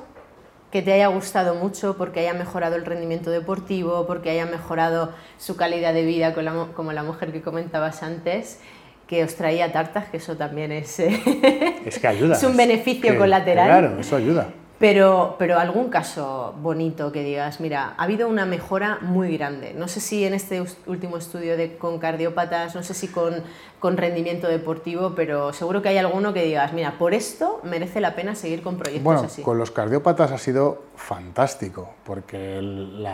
que 0.71 0.81
te 0.81 0.93
haya 0.93 1.07
gustado 1.07 1.55
mucho 1.55 1.97
porque 1.97 2.19
haya 2.19 2.33
mejorado 2.33 2.75
el 2.75 2.85
rendimiento 2.85 3.31
deportivo, 3.31 4.05
porque 4.05 4.29
haya 4.29 4.45
mejorado 4.45 5.13
su 5.37 5.55
calidad 5.55 5.93
de 5.93 6.03
vida, 6.03 6.33
como 6.75 6.93
la 6.93 7.03
mujer 7.03 7.31
que 7.31 7.41
comentabas 7.41 8.03
antes, 8.03 8.59
que 9.07 9.23
os 9.23 9.33
traía 9.35 9.71
tartas, 9.71 10.07
que 10.09 10.17
eso 10.17 10.37
también 10.37 10.71
es, 10.71 10.99
es, 10.99 11.97
que 11.99 12.07
ayuda, 12.07 12.35
es 12.37 12.43
un 12.43 12.55
beneficio 12.55 13.17
colateral. 13.17 13.67
Claro, 13.67 13.99
eso 13.99 14.15
ayuda. 14.15 14.49
Pero, 14.79 15.35
pero 15.37 15.59
algún 15.59 15.89
caso 15.89 16.55
bonito 16.61 17.11
que 17.11 17.21
digas, 17.21 17.59
mira, 17.59 17.95
ha 17.97 18.03
habido 18.03 18.29
una 18.29 18.45
mejora 18.45 18.99
muy 19.01 19.35
grande. 19.37 19.73
No 19.73 19.89
sé 19.89 19.99
si 19.99 20.23
en 20.23 20.33
este 20.33 20.63
último 20.85 21.17
estudio 21.17 21.57
de, 21.57 21.75
con 21.77 21.99
cardiópatas, 21.99 22.75
no 22.75 22.83
sé 22.83 22.93
si 22.93 23.09
con, 23.09 23.43
con, 23.79 23.97
respondimiento 23.97 24.47
deportivo, 24.47 25.15
pero 25.15 25.51
seguro 25.51 25.81
que 25.81 25.89
hay 25.89 25.97
alguno 25.97 26.33
que 26.33 26.45
digas, 26.45 26.71
mira, 26.71 26.97
por 26.97 27.13
esto 27.13 27.59
merece 27.63 27.99
la 27.99 28.15
pena 28.15 28.35
seguir 28.35 28.63
con 28.63 28.77
proyectos 28.77 29.03
bueno, 29.03 29.21
así. 29.21 29.41
Con 29.41 29.57
los 29.57 29.69
cardiópatas 29.69 30.31
ha 30.31 30.37
sido 30.37 30.83
fantástico, 30.95 31.93
porque 32.05 32.57
el, 32.57 33.05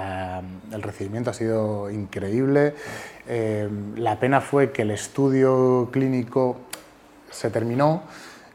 recibimiento 0.84 1.32
ha 1.32 1.34
sido 1.34 1.90
increíble. 1.90 2.76
Eh, 3.28 3.68
la 3.96 4.20
pena 4.20 4.40
fue 4.40 4.72
que 4.72 4.84
el 4.84 4.92
estudio 4.92 5.90
clínico 5.92 6.58
se 7.32 7.50
terminó 7.50 8.04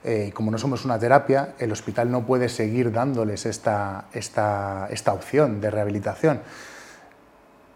eh, 0.02 0.32
como 0.34 0.50
no 0.50 0.58
somos 0.58 0.84
una 0.84 0.98
terapia, 0.98 1.54
el 1.58 1.72
hospital 1.72 2.10
no 2.10 2.24
puede 2.24 2.48
seguir 2.48 2.90
dándoles 2.90 3.46
esta, 3.46 4.06
esta, 4.12 4.88
esta 4.90 5.12
opción 5.12 5.60
de 5.60 5.70
rehabilitación. 5.70 6.40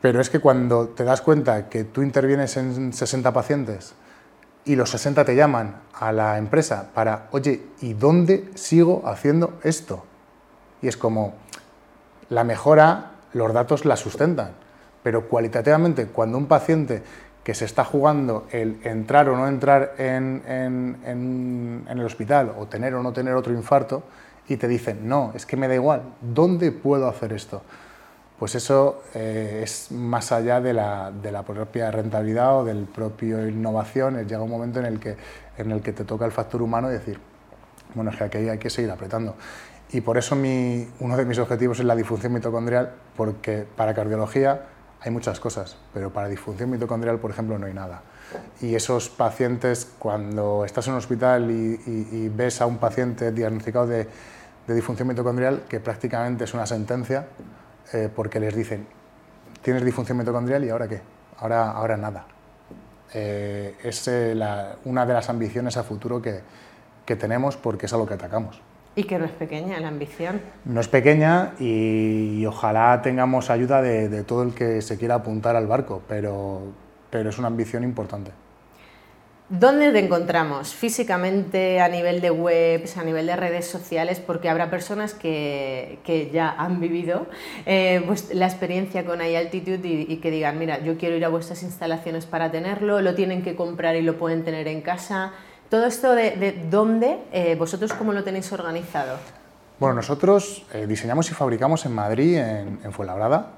Pero 0.00 0.20
es 0.20 0.30
que 0.30 0.40
cuando 0.40 0.88
te 0.88 1.04
das 1.04 1.22
cuenta 1.22 1.68
que 1.68 1.84
tú 1.84 2.02
intervienes 2.02 2.56
en 2.56 2.92
60 2.92 3.32
pacientes 3.32 3.94
y 4.64 4.76
los 4.76 4.90
60 4.90 5.24
te 5.24 5.36
llaman 5.36 5.76
a 5.92 6.12
la 6.12 6.38
empresa 6.38 6.90
para, 6.94 7.28
oye, 7.30 7.62
¿y 7.80 7.94
dónde 7.94 8.50
sigo 8.54 9.02
haciendo 9.06 9.58
esto? 9.62 10.04
Y 10.82 10.88
es 10.88 10.96
como, 10.96 11.34
la 12.30 12.44
mejora, 12.44 13.12
los 13.32 13.52
datos 13.52 13.84
la 13.84 13.96
sustentan, 13.96 14.52
pero 15.02 15.28
cualitativamente, 15.28 16.06
cuando 16.06 16.38
un 16.38 16.46
paciente 16.46 17.02
que 17.44 17.54
se 17.54 17.66
está 17.66 17.84
jugando 17.84 18.46
el 18.50 18.80
entrar 18.84 19.28
o 19.28 19.36
no 19.36 19.46
entrar 19.46 19.94
en, 19.98 20.96
el 21.88 22.04
hospital 22.04 22.54
o 22.58 22.66
tener 22.66 22.94
o 22.94 23.02
no 23.02 23.12
tener 23.12 23.34
otro 23.34 23.52
infarto 23.52 24.02
y 24.48 24.56
te 24.56 24.66
dicen, 24.66 25.06
no, 25.06 25.30
es 25.34 25.44
que 25.44 25.56
me 25.56 25.68
da 25.68 25.74
igual, 25.74 26.02
¿dónde 26.22 26.72
puedo 26.72 27.06
hacer 27.06 27.34
esto? 27.34 27.62
Pues 28.38 28.54
eso 28.54 29.02
eh, 29.14 29.60
es 29.62 29.92
más 29.92 30.32
allá 30.32 30.60
de 30.60 30.72
la, 30.72 31.12
propia 31.46 31.90
rentabilidad 31.90 32.60
o 32.60 32.64
del 32.64 32.84
propio 32.86 33.46
innovación, 33.46 34.26
llega 34.26 34.42
un 34.42 34.50
momento 34.50 34.80
en 34.80 34.86
el, 34.86 34.98
que, 34.98 35.16
en 35.58 35.70
el 35.70 35.82
que 35.82 35.92
te 35.92 36.04
toca 36.04 36.24
el 36.24 36.32
factor 36.32 36.62
humano 36.62 36.88
y 36.88 36.94
decir, 36.94 37.18
bueno, 37.94 38.10
es 38.10 38.16
que 38.16 38.24
aquí 38.24 38.38
hay 38.38 38.58
que 38.58 38.70
seguir 38.70 38.90
apretando. 38.90 39.36
Y 39.92 40.00
por 40.00 40.18
eso 40.18 40.34
uno 40.34 41.16
de 41.16 41.24
mis 41.24 41.38
objetivos 41.38 41.78
es 41.78 41.84
la 41.84 41.94
disfunción 41.94 42.32
mitocondrial, 42.32 42.92
porque 43.16 43.66
para 43.76 43.94
cardiología 43.94 44.62
hay 45.04 45.10
muchas 45.10 45.38
cosas, 45.38 45.76
pero 45.92 46.10
para 46.10 46.28
disfunción 46.28 46.70
mitocondrial, 46.70 47.18
por 47.18 47.30
ejemplo, 47.30 47.58
no 47.58 47.66
hay 47.66 47.74
nada. 47.74 48.00
Y 48.62 48.74
esos 48.74 49.10
pacientes, 49.10 49.92
cuando 49.98 50.64
estás 50.64 50.86
en 50.86 50.94
un 50.94 50.98
hospital 50.98 51.50
y, 51.50 52.28
ves 52.30 52.62
a 52.62 52.66
un 52.66 52.78
paciente 52.78 53.30
diagnosticado 53.30 53.86
de, 53.86 54.08
disfunción 54.66 55.06
mitocondrial, 55.06 55.64
que 55.68 55.78
prácticamente 55.78 56.44
es 56.44 56.54
una 56.54 56.66
sentencia, 56.66 57.26
eh, 57.92 58.08
porque 58.14 58.40
les 58.40 58.56
dicen, 58.56 58.86
tienes 59.60 59.84
disfunción 59.84 60.16
mitocondrial 60.16 60.64
y 60.64 60.70
ahora 60.70 60.88
qué, 60.88 61.02
ahora, 61.38 61.72
ahora 61.72 61.98
nada. 61.98 62.24
Eh, 63.12 63.76
es 63.84 64.08
eh, 64.08 64.34
una 64.86 65.04
de 65.04 65.12
las 65.12 65.28
ambiciones 65.28 65.76
a 65.76 65.82
futuro 65.82 66.22
que, 66.22 66.40
que 67.04 67.14
tenemos 67.14 67.58
porque 67.58 67.84
es 67.86 67.92
a 67.92 67.98
lo 67.98 68.06
que 68.06 68.14
atacamos. 68.14 68.58
Y 68.96 69.04
que 69.04 69.18
no 69.18 69.24
es 69.24 69.32
pequeña 69.32 69.80
la 69.80 69.88
ambición. 69.88 70.40
No 70.64 70.80
es 70.80 70.88
pequeña 70.88 71.54
y, 71.58 72.44
ojalá 72.46 73.02
tengamos 73.02 73.50
ayuda 73.50 73.82
de, 73.82 74.22
todo 74.22 74.42
el 74.42 74.54
que 74.54 74.82
se 74.82 74.98
quiera 74.98 75.16
apuntar 75.16 75.56
al 75.56 75.66
barco, 75.66 76.02
pero, 76.08 76.62
pero 77.10 77.30
es 77.30 77.38
una 77.38 77.48
ambición 77.48 77.82
importante. 77.82 78.30
¿Dónde 79.50 79.92
te 79.92 79.98
encontramos 79.98 80.72
físicamente 80.74 81.78
a 81.78 81.88
nivel 81.88 82.22
de 82.22 82.30
webs, 82.30 82.96
a 82.96 83.04
nivel 83.04 83.26
de 83.26 83.36
redes 83.36 83.66
sociales? 83.66 84.18
Porque 84.18 84.48
habrá 84.48 84.70
personas 84.70 85.12
que, 85.12 85.98
que 86.02 86.30
ya 86.30 86.50
han 86.50 86.80
vivido 86.80 87.26
eh, 87.66 88.02
pues, 88.06 88.34
la 88.34 88.46
experiencia 88.46 89.04
con 89.04 89.20
iAltitude 89.20 89.86
y, 89.86 90.06
y 90.08 90.16
que 90.16 90.30
digan, 90.30 90.58
mira, 90.58 90.82
yo 90.82 90.96
quiero 90.96 91.14
ir 91.16 91.24
a 91.26 91.28
vuestras 91.28 91.62
instalaciones 91.62 92.24
para 92.24 92.50
tenerlo, 92.50 93.02
lo 93.02 93.14
tienen 93.14 93.42
que 93.42 93.54
comprar 93.54 93.96
y 93.96 94.02
lo 94.02 94.16
pueden 94.16 94.44
tener 94.44 94.66
en 94.66 94.80
casa. 94.80 95.34
Todo 95.68 95.86
esto 95.86 96.14
de, 96.14 96.66
dónde, 96.70 97.18
eh, 97.32 97.56
vosotros 97.56 97.92
cómo 97.94 98.12
lo 98.12 98.22
tenéis 98.22 98.52
organizado. 98.52 99.16
Bueno, 99.80 99.96
nosotros 99.96 100.64
eh, 100.72 100.86
diseñamos 100.86 101.30
y 101.30 101.34
fabricamos 101.34 101.84
en 101.86 101.92
Madrid, 101.92 102.36
en, 102.36 102.92
Fuenlabrada. 102.92 103.50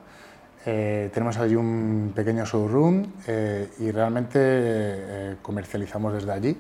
Eh, 0.65 1.11
tenemos 1.13 1.37
allí 1.37 1.55
un 1.55 2.13
pequeño 2.15 2.45
showroom 2.45 3.07
y 3.79 3.91
realmente 3.91 5.37
comercializamos 5.43 6.15
desde 6.15 6.33
allí. 6.33 6.57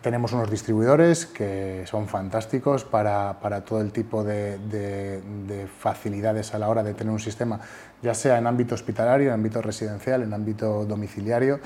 tenemos 0.00 0.32
unos 0.32 0.48
distribuidores 0.48 1.26
que 1.26 1.82
son 1.86 2.06
fantásticos 2.06 2.84
para, 2.84 3.34
todo 3.66 3.80
el 3.80 3.92
tipo 3.92 4.22
de, 4.22 4.58
de, 4.58 5.66
facilidades 5.66 6.54
a 6.54 6.58
la 6.58 6.68
hora 6.68 6.82
de 6.82 6.94
tener 6.94 7.12
un 7.12 7.18
sistema, 7.18 7.60
ya 8.02 8.14
sea 8.14 8.38
en 8.38 8.46
ámbito 8.46 8.74
hospitalario, 8.74 9.28
en 9.28 9.34
ámbito 9.34 9.60
residencial, 9.60 10.22
en 10.22 10.32
ámbito 10.32 10.84
domiciliario. 10.84 11.60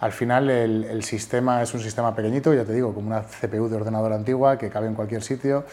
Al 0.00 0.12
final 0.12 0.50
el, 0.50 1.02
sistema 1.02 1.62
es 1.62 1.72
un 1.72 1.80
sistema 1.80 2.14
pequeñito, 2.14 2.52
ya 2.52 2.64
te 2.64 2.72
digo, 2.72 2.92
como 2.92 3.08
una 3.08 3.22
CPU 3.22 3.68
de 3.68 3.76
ordenador 3.76 4.12
antigua 4.12 4.58
que 4.58 4.68
cabe 4.68 4.88
en 4.88 4.94
cualquier 4.94 5.22
sitio. 5.22 5.64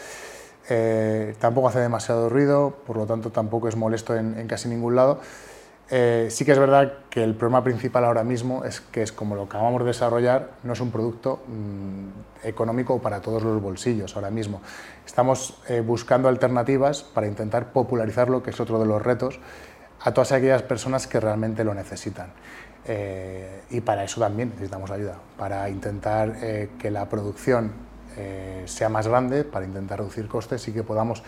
Eh, 0.70 1.34
tampoco 1.38 1.68
hace 1.68 1.80
demasiado 1.80 2.30
ruido, 2.30 2.74
por 2.86 2.96
lo 2.96 3.04
tanto 3.04 3.30
tampoco 3.30 3.68
es 3.68 3.76
molesto 3.76 4.16
en, 4.16 4.46
casi 4.46 4.68
ningún 4.68 4.96
lado. 4.96 5.20
Eh, 5.90 6.28
sí 6.30 6.46
que 6.46 6.52
es 6.52 6.58
verdad 6.58 6.94
que 7.10 7.22
el 7.22 7.34
problema 7.34 7.62
principal 7.62 8.06
ahora 8.06 8.24
mismo 8.24 8.64
es 8.64 8.80
que 8.80 9.02
es 9.02 9.12
como 9.12 9.34
lo 9.34 9.42
acabamos 9.42 9.82
de 9.82 9.88
desarrollar, 9.88 10.52
no 10.62 10.72
es 10.72 10.80
un 10.80 10.90
producto 10.90 11.42
mm, 11.46 12.46
económico 12.46 13.02
para 13.02 13.20
todos 13.20 13.42
los 13.42 13.60
bolsillos 13.60 14.16
ahora 14.16 14.30
mismo. 14.30 14.62
Estamos 15.04 15.60
eh, 15.68 15.80
buscando 15.80 16.28
alternativas 16.28 17.02
para 17.02 17.26
intentar 17.26 17.72
popularizarlo, 17.72 18.42
que 18.42 18.48
es 18.48 18.60
otro 18.60 18.78
de 18.78 18.86
los 18.86 19.02
retos, 19.02 19.38
a 20.00 20.12
todas 20.12 20.32
aquellas 20.32 20.62
personas 20.62 21.06
que 21.06 21.20
realmente 21.20 21.64
lo 21.64 21.74
necesitan. 21.74 22.28
Eh, 22.86 23.62
y 23.70 23.80
para 23.80 24.04
eso 24.04 24.20
también 24.20 24.50
necesitamos 24.50 24.90
ayuda, 24.90 25.16
para 25.38 25.68
intentar 25.70 26.36
eh, 26.42 26.70
que 26.78 26.90
la 26.90 27.08
producción 27.08 27.72
eh, 28.16 28.62
sea 28.66 28.88
más 28.88 29.08
grande, 29.08 29.44
para 29.44 29.64
intentar 29.64 29.98
reducir 29.98 30.28
costes 30.28 30.68
y 30.68 30.72
que 30.72 30.82
podamos 30.82 31.22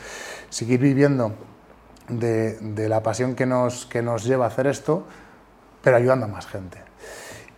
seguir 0.51 0.81
viviendo 0.81 1.33
de, 2.09 2.89
la 2.89 3.03
pasión 3.03 3.35
que 3.35 3.47
nos, 3.47 3.87
que 3.87 4.03
nos 4.03 4.25
lleva 4.25 4.45
a 4.45 4.49
hacer 4.49 4.67
esto, 4.67 5.07
pero 5.83 5.97
ayudando 5.97 6.27
a 6.27 6.29
más 6.29 6.47
gente. 6.47 6.79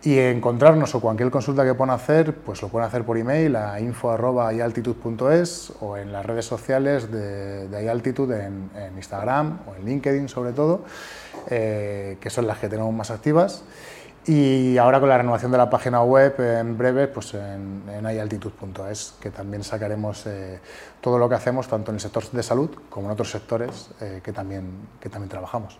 Y 0.01 0.17
encontrarnos 0.17 0.95
o 0.95 1.01
cualquier 1.01 1.29
consulta 1.29 1.65
que 1.65 1.73
puedan 1.73 1.93
hacer, 1.93 2.33
pues 2.33 2.61
lo 2.61 2.69
pueden 2.69 2.87
hacer 2.87 3.03
por 3.03 3.17
email 3.17 3.57
a 3.57 3.81
info.ialtitude.es 3.81 5.73
o 5.81 5.97
en 5.97 6.13
las 6.13 6.25
redes 6.25 6.45
sociales 6.45 7.11
de, 7.11 7.67
de 7.67 7.89
en, 8.45 8.69
Instagram 8.95 9.59
o 9.67 9.75
en 9.75 9.83
LinkedIn 9.83 10.29
sobre 10.29 10.53
todo, 10.53 10.85
eh, 11.49 12.17
que 12.21 12.29
son 12.29 12.47
las 12.47 12.59
que 12.59 12.69
tenemos 12.69 12.93
más 12.93 13.11
activas. 13.11 13.65
Y 14.25 14.77
ahora 14.77 15.01
con 15.01 15.09
la 15.09 15.17
renovación 15.17 15.51
de 15.51 15.57
la 15.57 15.69
página 15.69 16.01
web 16.03 16.39
en 16.39 16.77
breve, 16.77 17.07
pues 17.07 17.33
en, 17.33 17.83
en 17.89 18.05
que 19.19 19.31
también 19.31 19.63
sacaremos 19.63 20.25
eh, 20.27 20.59
todo 21.01 21.17
lo 21.17 21.27
que 21.27 21.35
hacemos, 21.35 21.67
tanto 21.67 21.91
en 21.91 21.95
el 21.95 22.01
sector 22.01 22.29
de 22.31 22.43
salud 22.43 22.69
como 22.89 23.07
en 23.07 23.13
otros 23.13 23.31
sectores 23.31 23.89
eh, 23.99 24.21
que, 24.23 24.31
también, 24.31 24.87
que 24.99 25.09
también 25.09 25.29
trabajamos. 25.29 25.77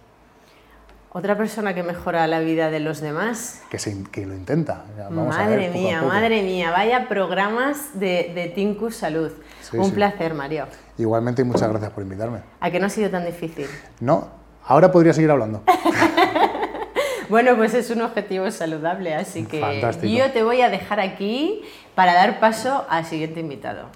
Otra 1.11 1.35
persona 1.35 1.73
que 1.73 1.81
mejora 1.81 2.27
la 2.27 2.39
vida 2.39 2.69
de 2.69 2.79
los 2.79 3.01
demás. 3.01 3.63
Que, 3.71 3.79
se, 3.79 4.03
que 4.11 4.27
lo 4.27 4.35
intenta. 4.35 4.85
madre 5.09 5.69
mía, 5.69 6.03
madre 6.03 6.43
mía, 6.43 6.69
vaya 6.69 7.07
programas 7.07 7.99
de, 7.99 8.31
de 8.35 8.47
Tinkus 8.53 8.95
Salud. 8.95 9.31
Un 9.73 9.91
placer, 9.91 10.35
Mario. 10.35 10.67
Igualmente 10.99 11.41
y 11.41 11.45
muchas 11.45 11.67
gracias 11.67 11.91
por 11.91 12.03
invitarme. 12.03 12.41
¿A 12.59 12.69
que 12.69 12.79
no 12.79 12.85
ha 12.85 12.89
sido 12.89 13.09
tan 13.09 13.25
difícil? 13.25 13.65
No, 13.99 14.27
ahora 14.63 14.91
podría 14.91 15.13
seguir 15.13 15.31
hablando. 15.31 15.63
bueno, 17.29 17.55
pues 17.55 17.73
es 17.73 17.89
un 17.89 18.01
objetivo 18.01 18.51
saludable, 18.51 19.15
así 19.15 19.45
que 19.45 19.81
yo 20.03 20.31
te 20.31 20.43
voy 20.43 20.61
a 20.61 20.69
dejar 20.69 20.99
aquí 20.99 21.63
para 21.95 22.13
dar 22.13 22.39
paso 22.39 22.85
al 22.87 23.05
siguiente 23.05 23.39
invitado. 23.39 23.87